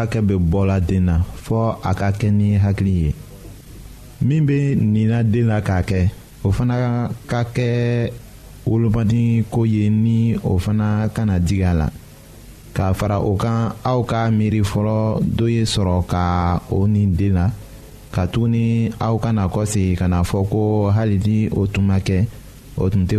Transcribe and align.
hakɛ 0.00 0.20
bɛ 0.28 0.34
bɔla 0.50 0.76
na 1.06 1.14
fɔɔ 1.44 1.66
a 1.82 1.94
ka 1.94 2.10
kɛ 2.12 2.28
ni 2.30 2.58
hakili 2.58 2.92
ye 3.04 3.14
min 4.22 4.46
bɛ 4.46 4.76
nina 4.76 5.22
den 5.22 5.48
k'a 5.66 5.82
kɛ 5.82 6.08
o 6.44 6.50
fana 6.50 7.10
ka 7.26 7.44
kɛ 7.54 8.12
wolomadi 8.66 9.44
ko 9.50 9.64
ye 9.66 9.88
ni 9.90 10.36
o 10.42 10.58
k'a 12.74 12.94
fara 12.94 13.18
o 13.20 13.34
kan 13.36 13.72
ka 14.06 14.30
miiri 14.30 14.60
fɔlɔ 14.62 15.20
dɔ 15.36 15.46
ye 15.50 15.62
sɔrɔ 15.64 16.06
ka 16.06 16.60
o 16.70 16.86
ni 16.86 17.06
den 17.06 17.36
aw 17.36 19.16
kana 19.18 19.48
ka 19.50 20.08
na 20.08 20.22
fɔ 20.22 20.48
ko 20.50 20.90
hali 20.94 21.18
ni 21.18 21.48
o 21.50 21.66
tun 21.66 21.84
ma 21.86 21.98
kɛ 21.98 22.24
o 22.76 22.88
tun 22.88 23.06
tɛ 23.06 23.18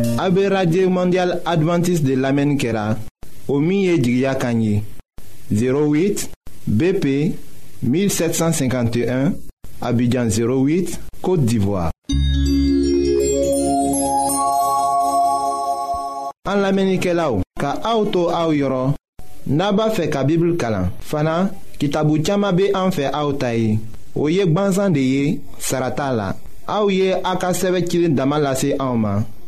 A 0.17 0.29
be 0.29 0.49
radye 0.49 0.87
mandyal 0.87 1.41
Adventist 1.45 2.03
de 2.03 2.15
lamen 2.15 2.57
kera 2.57 2.97
O 3.47 3.57
miye 3.59 3.97
jigya 3.97 4.35
kanyi 4.35 4.83
08 5.53 6.29
BP 6.67 7.05
1751 7.83 9.33
Abidjan 9.81 10.27
08, 10.29 10.99
Kote 11.21 11.45
Divoa 11.45 11.89
An 16.49 16.61
lamen 16.61 16.97
kera 16.99 17.31
ou 17.31 17.41
Ka 17.59 17.79
aoutou 17.83 18.29
aou 18.33 18.53
yoro 18.53 18.93
Naba 19.47 19.89
fe 19.91 20.09
ka 20.13 20.23
bibl 20.23 20.55
kala 20.57 20.89
Fana, 20.99 21.49
ki 21.79 21.89
tabou 21.89 22.19
tchama 22.19 22.51
be 22.51 22.71
anfe 22.77 23.07
aoutayi 23.11 23.79
Ou 24.15 24.27
yek 24.29 24.51
banzan 24.53 24.91
de 24.91 24.99
ye, 25.01 25.39
sarata 25.59 26.11
la 26.13 26.33
A 26.67 26.83
ou 26.83 26.91
ye 26.91 27.13
akaseve 27.25 27.83
kire 27.87 28.09
damalase 28.11 28.75
aouman 28.79 29.23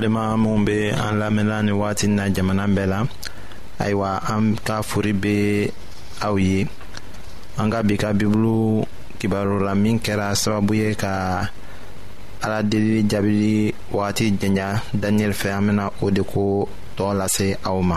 balima 0.00 0.32
minw 0.38 0.64
be 0.64 0.88
an 0.90 1.18
lamɛnla 1.20 1.62
ni 1.68 1.72
wagati 1.76 2.08
na 2.08 2.24
jamana 2.32 2.64
bɛɛ 2.66 2.86
la 2.88 3.00
ayiwa 3.84 4.10
an 4.32 4.56
ka 4.64 4.80
furi 4.82 5.12
be 5.12 5.68
aw 6.24 6.34
ye 6.38 6.64
an 7.60 7.68
ka 7.70 7.82
bi 7.84 7.96
ka 8.00 8.12
bibulu 8.12 8.84
kibarola 9.20 9.74
min 9.76 10.00
kɛra 10.00 10.32
sababu 10.34 10.72
ye 10.74 10.94
ka 10.94 11.46
ala 12.42 12.62
delili 12.64 13.04
jaabili 13.08 13.74
wagati 13.92 14.32
jɛnya 14.40 14.80
daniyɛli 14.96 15.34
fɛ 15.36 15.52
an 15.52 15.60
bena 15.66 15.90
o 16.00 16.08
de 16.10 16.22
ko 16.24 16.68
tɔɔ 16.96 17.12
lase 17.20 17.56
aw 17.68 17.76
ma 17.82 17.96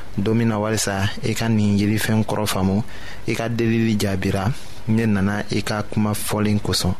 don 0.17 0.35
min 0.35 0.47
na 0.51 0.59
walisa 0.59 1.07
i 1.23 1.31
ka 1.33 1.47
nin 1.49 1.77
yirifɛn 1.79 2.23
kɔrɔ 2.27 2.43
faamu 2.51 2.83
i 3.27 3.33
ka 3.37 3.45
delili 3.47 3.93
jaabira 4.01 4.43
ne 4.95 5.03
nana 5.13 5.35
i 5.51 5.59
ka 5.67 5.77
kuma 5.91 6.11
fɔlen 6.25 6.59
kosɔn 6.65 6.93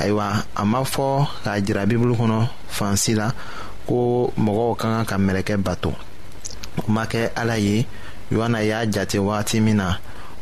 ayiwa 0.00 0.26
a 0.54 0.62
ma 0.70 0.80
fɔ 0.92 1.06
k'a 1.44 1.52
jira 1.64 1.82
bibulu 1.88 2.14
kɔnɔ 2.20 2.38
fansi 2.76 3.12
la 3.18 3.28
ko 3.88 4.30
mɔgɔw 4.38 4.70
ka 4.80 4.86
kan 4.88 5.04
ka 5.08 5.16
mɛlɛkɛ 5.18 5.56
bato 5.64 5.90
o 6.78 6.82
ma 6.90 7.04
kɛ 7.06 7.30
ala 7.34 7.56
ye 7.58 7.84
yohana 8.30 8.60
y'a 8.62 8.86
jate 8.86 9.18
wagati 9.18 9.60
min 9.62 9.76
na 9.76 9.96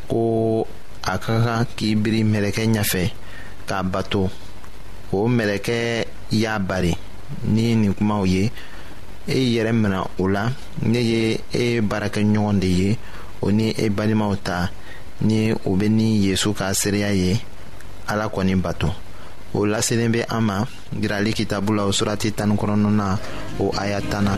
ko 0.09 0.67
a 1.03 1.17
ka 1.17 1.33
kan 1.41 1.65
k'i 1.77 1.95
biri 1.97 2.21
mɛlɛkɛ 2.23 2.63
ɲɛfɛ 2.73 3.03
k'a 3.67 3.83
bato 3.91 4.29
o 5.11 5.27
mɛlɛkɛ 5.27 6.05
y'a 6.31 6.59
bari 6.59 6.93
ni 7.43 7.73
nin 7.75 7.93
kumaw 7.95 8.25
ye 8.27 8.51
e 9.27 9.33
y'i 9.39 9.57
yɛrɛ 9.57 9.71
minɛ 9.71 9.99
o 10.19 10.27
la 10.27 10.51
ne 10.83 10.99
ye 10.99 11.39
e 11.51 11.81
baarakɛɲɔgɔn 11.81 12.59
de 12.59 12.67
ye 12.67 12.97
o 13.41 13.49
ni 13.51 13.69
e 13.77 13.89
balimaw 13.89 14.35
ta 14.43 14.69
ni 15.21 15.51
o 15.51 15.75
bɛ 15.75 15.87
ni 15.89 16.21
yezu 16.27 16.53
ka 16.53 16.73
seereya 16.73 17.09
ye 17.13 17.39
ala 18.07 18.27
kɔni 18.29 18.55
bato 18.55 18.89
o 19.53 19.65
laselen 19.65 20.11
bɛ 20.13 20.25
an 20.29 20.41
ma 20.43 20.65
yirali 21.01 21.33
kitabu 21.33 21.73
la 21.73 21.85
o 21.85 21.89
surati 21.91 22.31
tan 22.35 22.49
ni 22.49 22.55
kɔnɔna 22.55 22.89
na 22.91 23.17
o 23.59 23.71
aya 23.75 23.99
tan 24.01 24.23
na. 24.25 24.37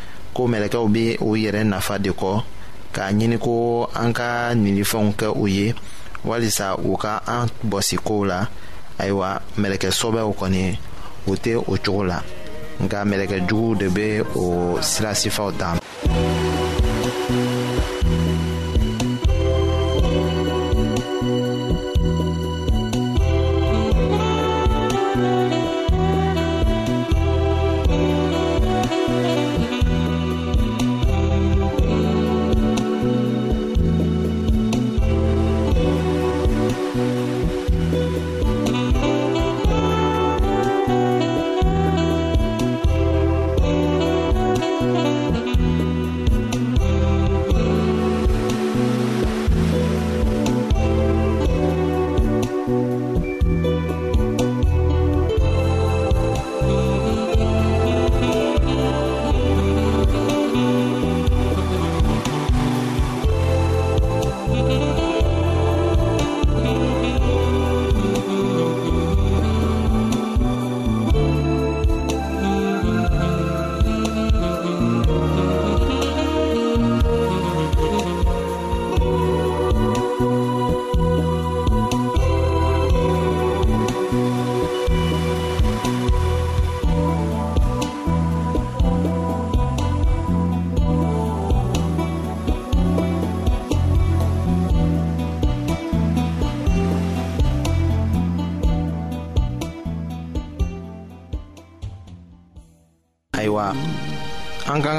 ko 0.33 0.47
mɛlɛkɛw 0.47 0.85
be 0.91 1.17
u 1.21 1.35
yɛrɛ 1.35 1.63
nafa 1.67 1.99
de 1.99 2.11
kɔ 2.11 2.29
k'a 2.93 3.11
ɲini 3.11 3.37
ko 3.39 3.87
an 3.93 4.11
ka 4.13 4.51
ninifɛnw 4.55 5.11
kɛ 5.19 5.27
u 5.35 5.45
ye 5.47 5.73
walisa 6.25 6.75
u 6.79 6.95
ka 6.97 7.21
an 7.27 7.47
bɔsi 7.65 7.97
kow 8.03 8.23
la 8.25 8.47
ayiwa 8.99 9.39
mɛlɛkɛsɔbɛw 9.59 10.27
kɔni 10.39 10.61
u 11.27 11.31
tɛ 11.35 11.55
o 11.55 11.75
cogo 11.83 12.03
la 12.07 12.17
nka 12.83 12.99
mɛlɛkɛjuguw 13.09 13.75
de 13.79 13.87
be 13.89 14.21
o 14.35 14.77
sirasifaw 14.81 15.51
ta 15.57 15.75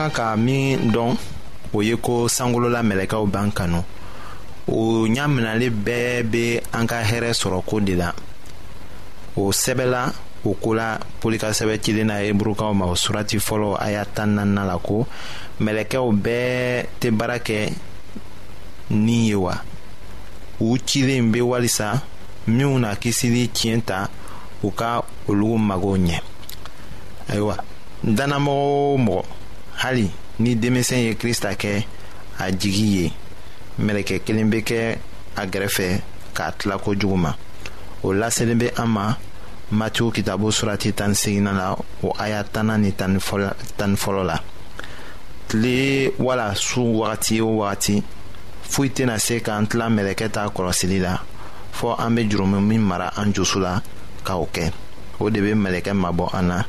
kan 0.02 0.10
ka 0.10 0.36
min 0.40 0.90
dɔn 0.90 1.14
o 1.74 1.82
ye 1.82 1.94
ko 1.96 2.26
sankolola 2.28 2.82
mɛlɛkɛw 2.82 3.24
b'an 3.30 3.52
kanu 3.52 3.84
o 4.66 5.06
ɲaminali 5.06 5.70
bɛɛ 5.70 6.22
be 6.30 6.60
an 6.74 6.86
ka 6.86 7.02
hɛrɛ 7.04 7.30
sɔrɔ 7.32 7.62
ko 7.64 7.80
de 7.80 7.94
la 7.94 8.10
o 9.36 9.50
sɛbɛla 9.52 10.02
o 10.44 10.54
ko 10.54 10.74
la 10.74 10.98
pɔli 11.20 11.38
ka 11.38 11.50
sɛbɛ 11.52 11.78
cilen 11.82 12.06
na 12.06 12.14
heburukaw 12.18 12.74
ma 12.74 12.86
o 12.86 12.94
surati 12.96 13.38
fɔlɔ 13.38 13.76
a 13.78 13.90
y'a 13.92 14.04
tan 14.04 14.34
naaninan 14.36 14.66
la 14.66 14.76
ko 14.78 15.06
mɛlɛkɛw 15.60 16.08
bɛɛ 16.24 16.86
tɛ 17.00 17.10
baara 17.16 17.38
kɛ 17.38 17.70
ni 18.90 19.28
ye 19.28 19.34
wa 19.36 19.54
u 20.60 20.76
cilen 20.86 21.30
be 21.30 21.40
walisa 21.40 22.02
minw 22.48 22.78
na 22.80 22.94
kisili 22.96 23.48
tiɲɛ 23.54 23.82
ta 23.84 24.08
u 24.64 24.70
ka 24.72 25.02
olugu 25.28 25.58
magow 25.58 25.96
ɲɛ 25.98 26.18
ayiwa 27.28 27.56
dannamɔgɔ 28.02 28.66
o 28.90 28.98
mɔgɔ 28.98 29.24
Hali 29.82 30.10
ni 30.38 30.54
demisenye 30.54 31.14
krist 31.14 31.44
ake 31.44 31.86
a 32.38 32.50
jigiye 32.52 33.10
Meleke 33.78 34.18
kelembeke 34.18 34.98
a 35.36 35.46
grefe 35.46 36.00
kat 36.34 36.66
la 36.66 36.78
koujouma 36.78 37.34
Ou 38.04 38.12
la 38.12 38.30
selenbe 38.30 38.70
ama 38.78 39.16
mati 39.72 40.02
ou 40.04 40.12
kitabou 40.14 40.52
surati 40.54 40.92
tan 40.92 41.14
segina 41.18 41.52
la 41.56 41.72
Ou 42.04 42.12
aya 42.22 42.44
tanani 42.44 42.92
tan 42.92 43.18
folo 43.20 44.22
la 44.22 44.36
Le 45.54 46.14
wala 46.18 46.52
sou 46.54 47.00
wati 47.02 47.40
ou 47.44 47.58
wati 47.64 47.96
Fuitena 48.72 49.18
se 49.18 49.40
kan 49.42 49.66
tla 49.66 49.90
meleke 49.90 50.30
ta 50.32 50.46
kolosi 50.54 50.86
li 50.94 51.00
la 51.02 51.16
Fou 51.72 51.96
ame 51.98 52.22
jiroumen 52.30 52.62
min 52.62 52.86
mara 52.86 53.10
anjousou 53.18 53.58
la 53.66 53.74
ka 54.22 54.38
ouke 54.38 54.70
Ou 55.18 55.26
debe 55.30 55.58
meleke 55.58 55.90
mabou 55.92 56.30
ana 56.32 56.62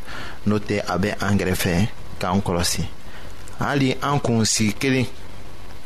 Note 0.50 0.82
abe 0.90 1.14
a 1.22 1.30
grefe 1.38 1.78
kan 2.18 2.42
kolosi 2.42 2.90
hali 3.64 3.96
an 4.02 4.20
kunsigi 4.20 4.74
kelen 4.74 5.06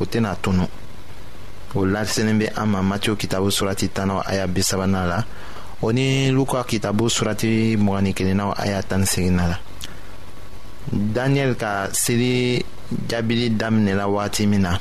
o 0.00 0.04
tena 0.06 0.34
tunu 0.36 0.66
o 1.74 1.84
lasenin 1.86 2.38
be 2.38 2.48
an 2.56 2.66
ma 2.68 2.82
matiyo 2.82 3.14
kitabu 3.16 3.50
surati 3.52 3.88
tanaw 3.88 4.22
aya 4.26 4.46
bisabana 4.48 5.06
la 5.06 5.24
o 5.82 5.92
ni 5.92 6.30
luka 6.30 6.64
kitabu 6.64 7.08
surati 7.10 7.76
mugani 7.78 8.12
kelennaw 8.14 8.52
aya 8.58 8.82
tani 8.82 9.06
segina 9.06 9.46
la 9.48 9.58
daniyɛli 10.92 11.54
ka 11.54 11.88
seli 11.92 12.64
jaabili 13.08 13.50
daminɛla 13.50 14.06
wagati 14.08 14.46
min 14.46 14.62
na 14.62 14.80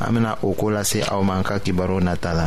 an 0.00 0.12
bena 0.14 0.38
o 0.42 0.52
ko 0.54 0.70
lase 0.70 1.02
aw 1.06 1.20
ma 1.22 1.36
an 1.38 1.44
ka 1.44 1.58
kibaru 1.60 2.00
nata 2.00 2.32
la 2.34 2.46